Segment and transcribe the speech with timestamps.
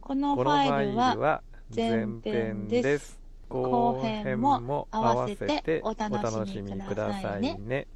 [0.00, 1.42] このファイルは
[1.74, 3.20] 前編です。
[3.48, 7.86] 後編も合わせてお楽しみくださいね。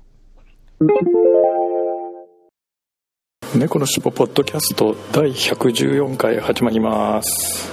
[3.56, 7.68] 猫のしっぽポッドキャスト第114回始まります。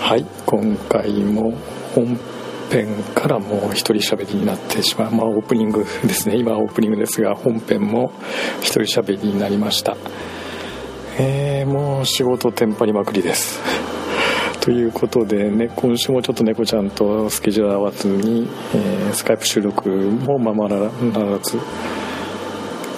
[0.00, 0.24] はい。
[0.46, 1.54] 今回も
[1.92, 2.16] 本
[2.70, 5.10] 編からもう一人喋りになってしまう。
[5.10, 6.36] まあオープニングですね。
[6.36, 8.12] 今オープニングですが本編も
[8.60, 9.96] 一人喋りになりました。
[11.18, 13.60] えー、もう仕事テンパりまくりです。
[14.60, 20.90] ということで、ね、今週もちょっと猫ちゃんとスケジュール合わずに、えー、スカイプ収録もままなら
[21.38, 21.58] ず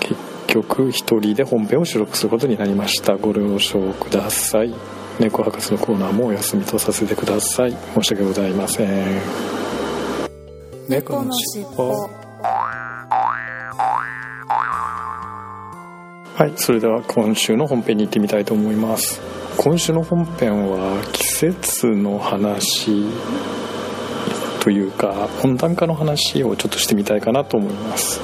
[0.01, 0.17] 結
[0.49, 3.17] 局一人で本編を収録することになりました。
[3.17, 4.75] ご了承ください。
[5.21, 7.77] 猫博士のコーナーもお休みとさせてください。
[7.95, 9.21] 申し訳ございません。
[10.89, 12.09] 猫のしっぽ。
[16.39, 19.21] はいそれでは今週の本編に行ってみたいと思います。
[19.57, 23.07] 今週の本編は季節の話
[24.61, 28.21] というか温暖化の話をちょっとしてみたいかなと思います。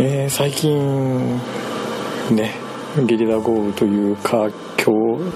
[0.00, 1.36] えー、最近
[2.32, 2.56] ね
[3.06, 4.50] ゲリラ豪雨というか
[4.84, 5.32] 今日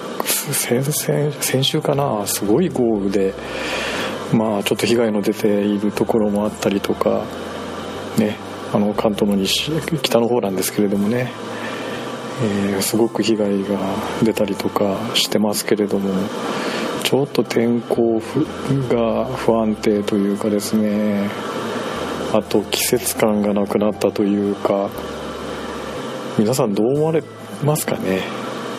[0.53, 3.33] 先先週かなすごい豪雨で
[4.35, 7.23] まあちょっと被害の出ているところもあったりとか
[8.19, 8.52] ね。
[8.73, 9.71] あの関東の西
[10.03, 11.31] 北の方なんですけれどもね、
[12.43, 13.79] えー、すごく被害が
[14.23, 16.11] 出たりとかしてますけれども
[17.03, 18.21] ちょっと天候
[18.89, 21.29] が不安定というかですね。
[22.33, 24.89] あと季節感がなくなったというか
[26.39, 27.23] 皆さんどう思われ
[27.63, 28.23] ますかね。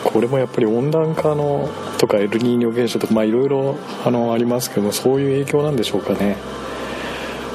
[0.02, 6.36] これもやっぱり温暖化のとかエルニーニョ現象とかいろいろあのありますけどもそういう影響なんでしょうかね。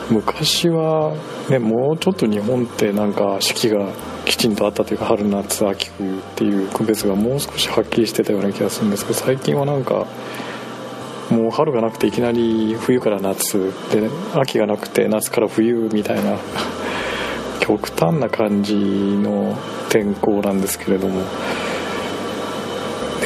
[0.10, 1.14] 昔は、
[1.50, 3.92] ね、もうちょっと日本ってなんか四季が
[4.26, 10.08] きちんとあったというか春夏秋冬っていう区別がもう少しはっきりしてたような気がするんですけど最近はなんか
[11.30, 16.38] もう春がなくていきなり冬から夏で秋がなくて夏から冬みたいな
[17.62, 19.56] 極端な感じの
[19.90, 21.20] 天候なんですけれども、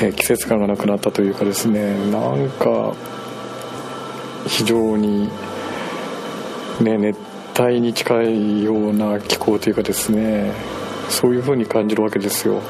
[0.02, 2.94] ね、季節感がなくなったというかですねなんか
[4.48, 5.30] 非常に
[6.82, 7.18] ね、熱
[7.60, 10.52] 帯に近いような気候というかですね
[11.10, 12.62] そういう風に感じるわけですよ。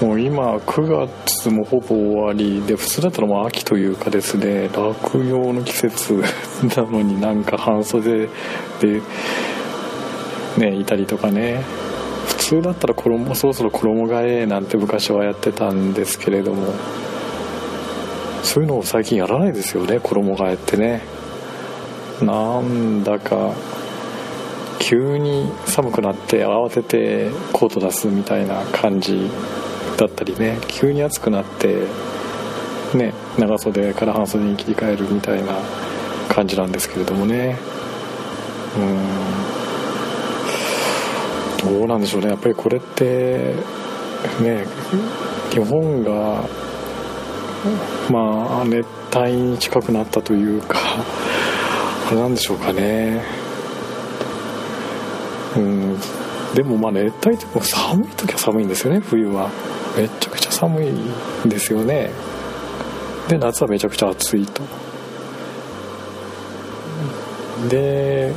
[0.00, 6.24] もう今9月もほぼ終わりで普通だったらもう秋というかですね落葉の季節
[6.76, 8.28] なのになんか半袖
[8.80, 9.00] で
[10.58, 11.62] ねいたりとかね。
[12.26, 16.72] 普通だったら衣そろそろ衣替えなんて昔はやってたんですけれども
[18.42, 21.21] そういうのを最近やらないですよね衣替えってね。
[22.26, 23.52] なんだか
[24.78, 29.30] 急に寒くなって慌ててコート出すみたいな感じ
[29.96, 30.58] だったりね。
[30.68, 31.86] 急に暑くなって
[32.94, 35.54] ね長袖から半袖に切り替えるみたいな
[36.28, 37.56] 感じなんですけれどもね。
[41.64, 41.78] うん。
[41.78, 42.28] どうなんでしょうね。
[42.28, 43.54] やっぱりこれって
[44.40, 44.66] ね
[45.50, 46.44] 日本が
[48.10, 50.78] まあ熱帯に近くなったというか
[52.14, 53.22] れなんでしょうかね。
[55.56, 55.98] うん。
[56.54, 59.50] でもまあ熱帯っても寒い時は寒いんですよね冬は。
[59.96, 62.10] めちゃくちゃ寒いんですよね。
[63.28, 64.62] で夏はめちゃくちゃ暑いと。
[67.68, 68.32] で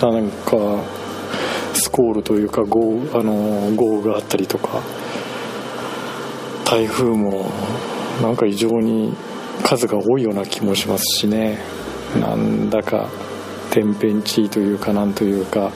[0.00, 0.56] なんか
[1.74, 4.80] スコールというか豪あの豪雨があったりとか
[6.64, 7.50] 台風も
[8.22, 9.14] なんか異常に
[9.62, 11.81] 数が多いような気もしますしね。
[12.20, 13.08] なんだか
[13.70, 15.70] 天変地異というかなんというか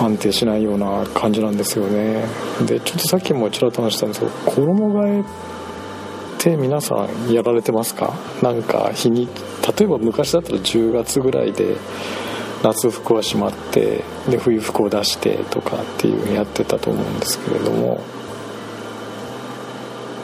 [0.00, 2.24] 安定しないような感じなんですよね。
[2.66, 5.24] でちょっとさっきもちらっと話したんですけど衣替えっ
[6.38, 8.14] て皆さんやられてますか？
[8.42, 9.28] なんか日に
[9.78, 11.76] 例えば昔だったら10月ぐらいで
[12.62, 18.00] 夏服はしまってで冬服を出してとかっていうやってたと思うんですけれども。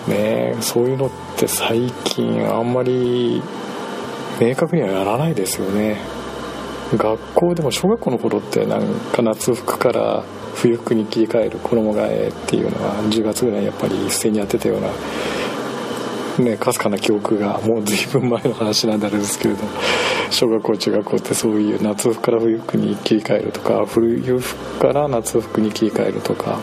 [0.06, 3.42] ねそういうのって最近あんまり
[4.40, 5.96] 明確にはやらないですよね。
[6.96, 8.82] 学校でも小学校の頃ってなん
[9.12, 10.22] か夏服から
[10.54, 14.88] 冬服に切り替える衣替えっていうのは10月ぐらいやっぱり一斉にやってたような
[16.44, 19.60] ねかすかな記憶がもう随分前の話なんであれですけれど
[20.30, 26.58] 小学校中学校ってそういう夏服から冬服に切り替えるとか冬服から夏服に切り替えるとか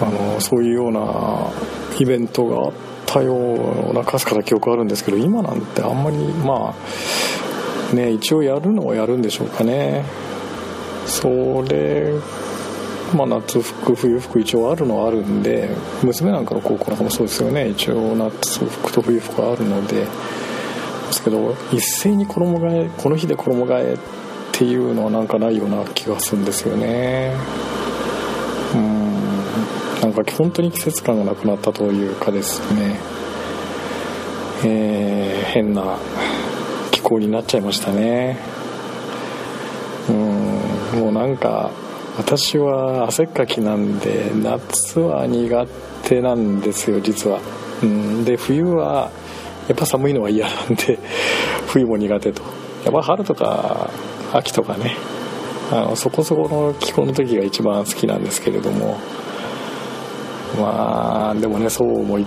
[0.00, 1.50] あのそういうような
[1.98, 2.72] イベントがあっ
[3.10, 3.34] たよ
[3.90, 6.74] うなかすかな記憶あるんですけど今なんてあんまりま
[7.92, 10.04] あね一応やるのはやるんでしょうかね。
[11.06, 12.12] それ
[13.14, 15.70] まあ夏服冬服一応あるのはあるんで
[16.02, 17.68] 娘なんかの高校なんかもそうですよね。
[17.70, 20.06] 一応夏服と冬服あるので。
[21.08, 23.98] ですけど一斉に衣替えこの日で衣替えっ
[24.52, 27.32] ていうのはなんかないような気がするんですよね。
[28.74, 29.07] うん。
[30.08, 32.96] なんか本当に季節感がなくなったというかですね。
[34.64, 35.98] えー、変な
[36.90, 38.38] 気候になっちゃいましたね。
[40.08, 41.70] うんもうなんか
[42.16, 45.66] 私は汗っかきなんで夏は苦
[46.04, 47.40] 手なんですよ実は、
[47.82, 49.10] うん、で冬は
[49.68, 50.98] やっぱ寒いのは嫌なんで
[51.68, 52.42] 冬も苦手と。
[52.86, 53.90] やっぱ春とか
[54.32, 54.96] 秋とかね。
[55.70, 58.96] あのそこそこの気候の時が一番好きなんですけれども。
[60.56, 62.18] まあでもねそうも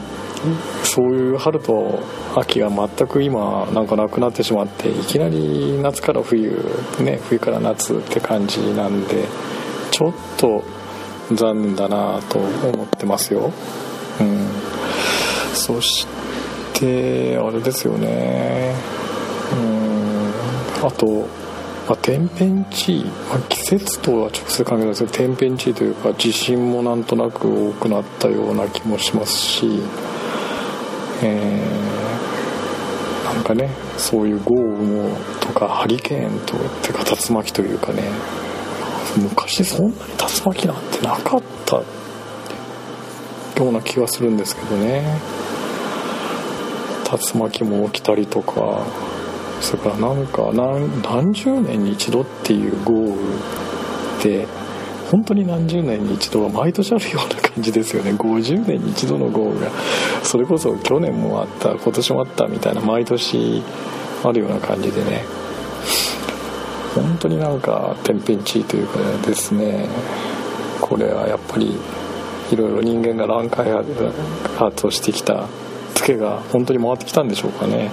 [0.84, 2.00] そういう春と
[2.36, 6.58] 秋が全く今なんかなくなってしまっていきなり夏から冬
[7.00, 9.26] ね冬から夏って感じなんで
[9.92, 10.64] ちょっと
[11.36, 13.52] 残念だなと思ってますよ。
[14.20, 14.48] うん。
[15.54, 16.08] そし
[16.74, 18.76] てあれですよね。
[19.54, 20.88] うん。
[20.88, 21.28] あと
[21.88, 29.82] まあ、天変地異、まあ、季節とは直接関係ないですけど天変地異というか地震もなんとなく多くなったような気もしますし、
[31.24, 38.04] えー、なんかねそういう豪雨もとかハリケーンとっていうか竜巻というかね
[39.18, 41.84] 昔そんなに竜巻なんてなかったよ
[43.70, 45.20] うな気がするんですけどね。
[47.12, 48.86] 竜巻も起きたりとか
[49.62, 53.18] それからなんか何何十年に一度っていう豪雨
[54.24, 54.48] で
[55.12, 58.12] 本当に何十年に一度は毎年あるような感じですよね。
[58.14, 59.72] 50年に一度の豪雨が。
[60.24, 63.62] それこそ去年もあった今年もあったみたいな毎年
[64.24, 65.26] あるような感じでね。
[66.96, 69.88] 本当になんか天変地異というかですね。
[70.80, 71.78] これはやっぱり
[72.52, 73.70] いろいろ人間が乱開
[74.58, 75.48] 発をしてきた
[75.94, 77.92] ツケが本当に回ってきたんでしょうかね。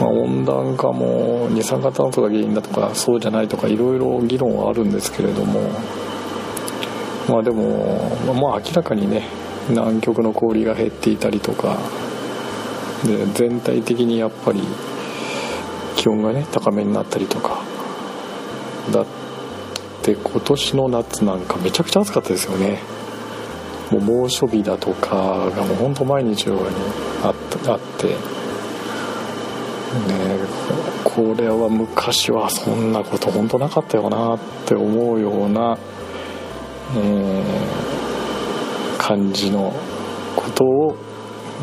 [0.00, 5.60] まあ、温暖化も二酸化炭素が原因だとかそうじゃないとかいろいろ議論はあるんですけれども
[7.28, 9.26] まあでもまあ明らかにね
[9.68, 11.78] 南極の氷が減っていたりとか
[13.04, 14.62] で全体的にやっぱり
[15.96, 17.62] 気温がね高めになったりとか
[18.92, 19.06] だっ
[20.02, 22.78] て今年の夏なんかめちゃくちゃ暑かったですよね。
[23.90, 26.70] もう猛暑日だとかがもうほんと毎日のように
[27.22, 27.34] あっ
[27.98, 28.35] て。
[31.04, 35.78] これは昔はそんなこと本当なかったよなって思うような、
[36.96, 39.72] えー、感じの
[40.34, 40.96] ことを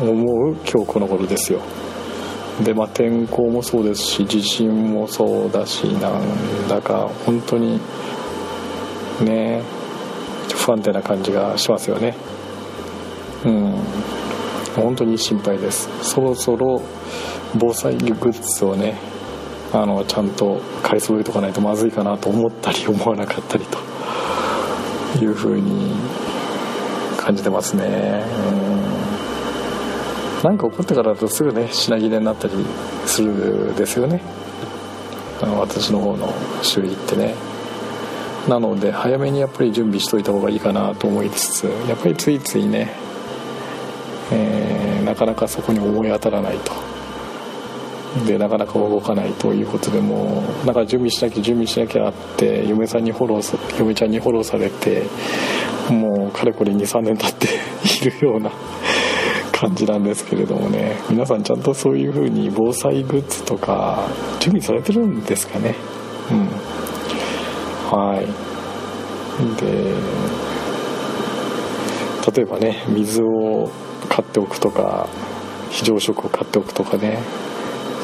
[0.00, 1.60] 思う今日この頃ですよ。
[2.62, 7.80] でまあ天候もそうですし地震もそうだしなんだか本当に
[9.20, 9.62] ね
[10.54, 12.16] 不安定な感じがしますよね。
[13.44, 13.74] うん。
[14.76, 15.88] 本当に心配です。
[16.02, 16.80] そろそろ
[17.56, 18.96] 防災グッズをね
[19.72, 25.94] あのちゃんと買い揃えとかないとまずいかなと思ったり思わなかったりというふうに
[27.16, 28.22] 感じてますね。
[30.44, 30.58] なん。
[30.58, 32.54] か起こってからだとすぐね品切れになったり
[33.06, 34.20] するですよね。
[35.42, 36.32] あの私の方の
[36.62, 37.34] 修理ってね。
[38.48, 42.92] なので早めにやっぱり準備しといた方がいいかなと思いつつやっぱりついついね、
[44.30, 46.93] えー、なかなかそこに思い当たらないと。
[48.26, 55.02] でなかなか動かないということでもうなんか準備しなきゃ準備しなきゃって嫁さんにフォロー嫁ちゃんにフォローされて
[55.90, 57.48] もうかれこれ23年経って
[58.06, 58.50] いるような
[59.52, 60.96] 感じなんですけれどもね。
[61.10, 64.04] 皆さんちゃんとそういう風に防災グッズとか
[64.40, 65.74] 準備されてるんですかね？
[66.30, 67.98] うん。
[67.98, 68.26] はい。
[69.60, 69.94] で
[72.36, 73.68] 例えばね水を
[74.08, 75.08] 買っておくとか
[75.70, 77.18] 非常食を買っておくとかね。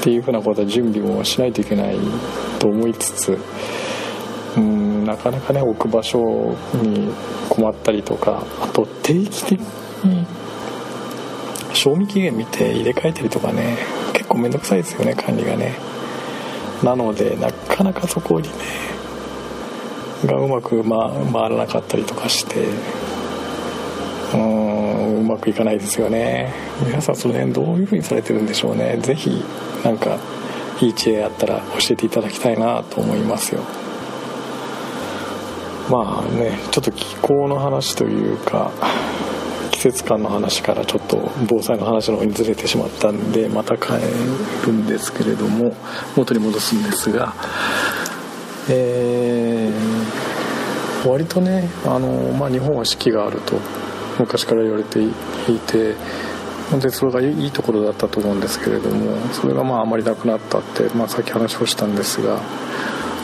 [0.01, 1.99] っていうふうなことは準備もしないといけない
[2.59, 3.39] と思いつつ
[4.57, 7.13] うんなかなかね置く場所に
[7.51, 10.27] 困ったりとかあと定期的に
[11.75, 13.77] 賞味期限見て入れ替えたりとかね
[14.15, 15.75] 結構面倒くさいですよね管理がね。
[16.83, 18.55] なのでなかなかそこにね
[20.25, 22.67] がうまく、回らなかったりとかして
[24.33, 26.53] うーんうまくいかないですよね。
[26.85, 28.99] 皆さんその辺どういう風にされてるんでしょうね。
[29.03, 29.43] 是非
[29.85, 30.19] なんか
[30.81, 33.63] いい知恵あったら教えていただきたいなと思いますよ。
[35.91, 38.71] まあねちょっと気候の話というか
[39.73, 44.03] 季節感の話からちょっと防災の話の方にずれてしまったんでまた変え
[44.67, 45.75] るんですけれども
[46.17, 47.35] 元に戻すんですが
[48.69, 53.57] えー、割とねあの、まあ、日本は四季があると
[54.19, 55.13] 昔から言われてい
[55.67, 55.97] て
[56.79, 62.41] でそれがいいところだったと思うんですけれどもそれがまああまりなくなったって、まあ、さっき話をしたんですが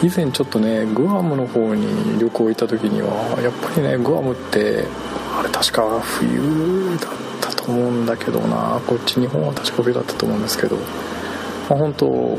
[0.02, 4.84] 以前ちょっとねグアムの方に旅行行った時にはやっぱりねグアムって
[5.38, 7.10] あれ確か冬だっ
[7.40, 8.80] たと思うんだけどな。
[8.86, 10.82] こっち日本は確か冬だったと思うんですけど、ま
[11.76, 12.38] あ、本当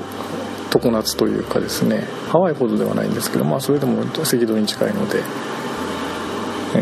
[0.69, 5.23] 常夏というかですねハワイほどではないんですけどまあそれでも赤道に近いので、
[6.75, 6.79] え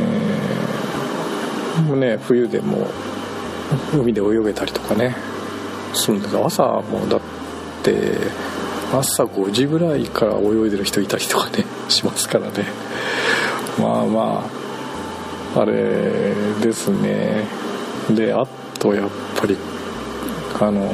[1.77, 2.87] ー、もうね冬でも
[3.93, 5.15] 海で泳げたりとかね。
[5.93, 7.21] するんです朝もだっ
[7.83, 8.17] て
[8.93, 12.65] 朝5時ぐらいから泳いでる人いたりとかねしますからね。
[13.79, 14.49] まあま
[15.55, 17.45] ああれですね。
[18.09, 18.45] であ
[18.77, 19.57] とやっぱり
[20.59, 20.91] あの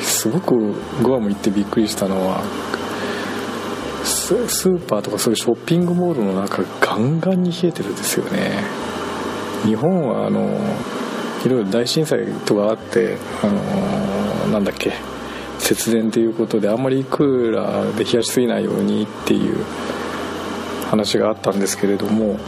[0.00, 2.42] すごくグアム行ってびっくりしたのは
[4.04, 8.64] スーパーとかそういうショッピングモールの中ガンガンに冷えてるんですよね。
[9.64, 10.58] 日本はあの
[11.44, 14.92] いろいろ大震災とかあってあのなんだっけ
[15.58, 19.64] 節電ということであんまりクーラーで冷やしすぎないようにっていう
[20.90, 22.38] 話があったんですけれども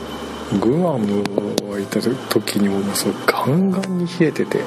[0.60, 4.60] グアム行った時にももうそガンガンに冷えてて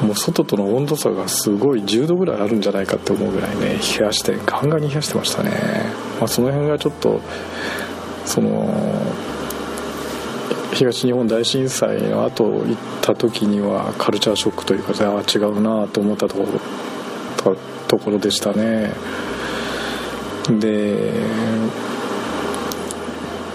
[0.00, 5.50] もう外との温度差がすごい10度ぐらいあるんじゃないかって思うぐらいね冷やしてガンガンに冷やしてましたね、
[6.18, 7.20] まあ、その辺がちょっと
[8.24, 8.72] その
[10.72, 16.46] 東日本大震災の後行った時にはカルチャーショックというかああ違うなと思ったとこ
[17.44, 17.56] ろ
[17.88, 18.92] ところでしたね。
[20.48, 21.12] で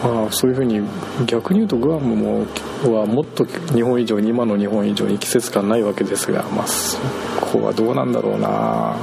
[0.04, 0.82] まあそういうふうに
[1.26, 2.46] 逆に言うとグアムも
[2.84, 6.98] はもっと日本以上に今の日本以上に季節感ないわけですがまあそ
[7.42, 8.98] こはどうなんだろうな。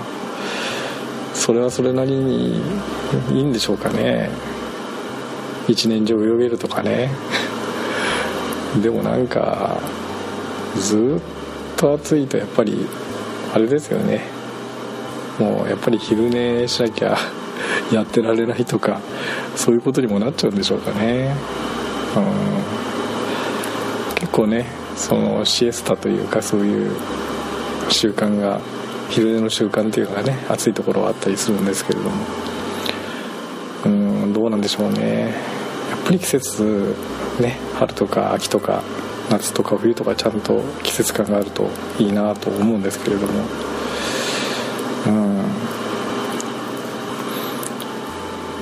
[1.34, 2.60] それはそれなりに
[3.30, 4.30] いいんでしょうかね。
[5.66, 7.10] 一年中泳げるとかね。
[8.80, 9.78] でもなんか
[10.78, 12.86] ずっと暑いとやっぱり
[13.52, 14.22] あれですよね。
[15.38, 17.16] もうやっぱり昼寝しなきゃ
[17.92, 19.00] やってられないとか
[19.56, 21.34] そういうことにもなっちゃうんでしょうかね、
[22.16, 22.24] うん、
[24.14, 26.90] 結構ねそのシエスタというかそういう
[27.88, 28.60] 習慣が
[29.08, 32.12] 昼寝の習慣っていうのがね暑いところはあったりするんですけれども。
[33.84, 35.34] うんどうなんでしょうね。
[36.04, 36.94] ぱり季節
[37.40, 38.82] ね春とか秋とか
[39.30, 41.68] 夏とか冬とかちゃんと季節感があると
[41.98, 43.32] いいなと思うんですけれども。
[45.06, 45.36] うん。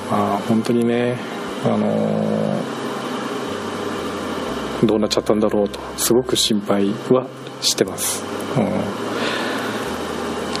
[0.09, 1.17] まあ本当にね
[1.63, 2.61] あの、
[4.83, 7.27] どうなっちゃったんだろうとすごく心配は
[7.61, 8.23] してます、
[8.57, 8.61] う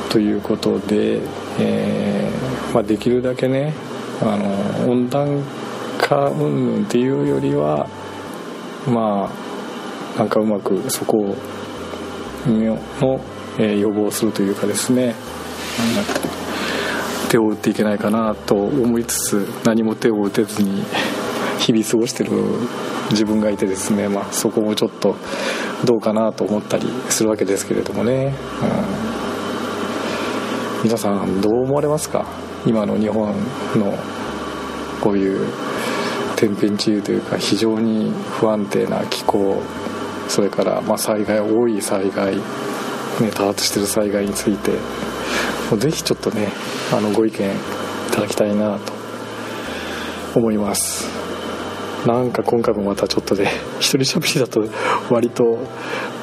[0.07, 1.21] ん、ということで、
[1.59, 3.73] えー、まあ、できるだけね
[4.21, 5.70] あの温暖化
[6.17, 7.87] 云々っていうよりは
[8.87, 9.29] ま
[10.15, 11.35] あなんかうまくそこ
[12.45, 13.21] の、
[13.57, 15.15] え、予防するというかですね。
[17.29, 20.83] 手を打っていけないかなと思いつつ何も手を打てずに
[21.59, 22.31] 日々過ごしてる
[23.11, 25.15] 自分がいてですね、まあ、そこもちょっと
[25.85, 28.33] どうかなと思ったりするわけですけれどもね、
[30.81, 32.25] うん、皆さんどう思われますか？
[32.65, 33.33] 今の日本
[33.77, 33.93] の
[34.99, 35.47] こういう
[36.41, 39.61] 天変地異というか非常に不安定な気候
[40.27, 42.41] それからま災害多い災害、ね、
[43.31, 44.71] 多発してる災害について
[45.77, 46.47] ぜひちょっとね
[46.91, 47.51] あのご意見い
[48.11, 51.07] ただきたいなと思います。
[52.07, 54.65] なんか今回もまたちょっとね 一人喋りだと
[55.13, 55.59] 割と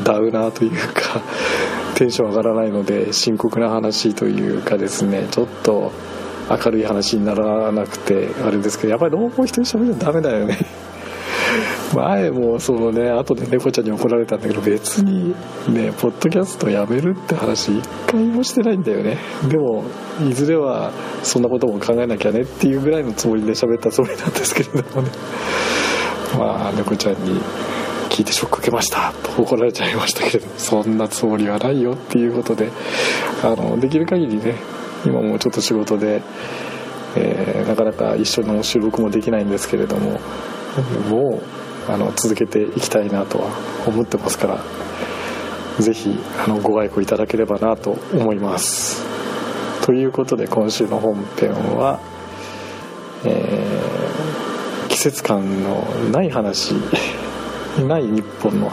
[0.03, 1.23] ダウナーというか
[1.95, 5.93] テンション上がらないので深刻な話というかですねちょっと
[6.50, 10.59] 明るい話にならなくてあれですけどやっぱりどうも一人喋りはダメだよね。
[11.95, 15.35] 前もそのね後で猫ちゃんに怒られたんだけど別に
[15.69, 19.19] ねポッドキャストやめるって話一回もしてないんだよね。
[19.49, 19.85] でも
[20.28, 25.11] いずれはそんなことも考えなきゃねっていうぐらいのつもりで喋ったつもりなんですけれどもね。
[26.38, 27.40] まあ猫ちゃんに
[28.11, 29.12] 聞いてショック受けました。
[29.23, 32.69] と怒られちゃいましたけれどそんなつもりはないよっていうことで
[33.43, 36.23] あのできる限りね今もうちょっと仕事で、
[37.17, 40.21] えー、なかなか一緒の収録もできないんですけれども
[41.09, 41.40] も
[41.88, 43.50] うあの続けていきたいなとは
[43.87, 44.61] 思ってますから
[45.83, 49.07] ぜひあのご愛顧いただければなと思います。
[49.85, 52.00] ということで今週の本編は、
[53.25, 56.75] えー、季節感のない話
[57.87, 58.71] ない日本の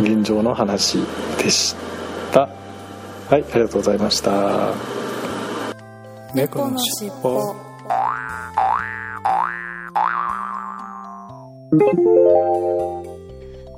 [0.00, 0.98] 現状の話
[1.38, 1.76] でし
[2.32, 2.40] た。
[2.40, 2.50] はい
[3.30, 5.05] ありがとうございました。
[6.34, 7.54] 猫のしっぽ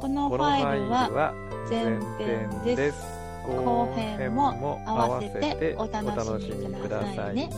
[0.00, 1.34] このファイルは
[1.70, 2.98] 前編です。
[3.46, 7.48] 後編も合わせてお楽しみくださいね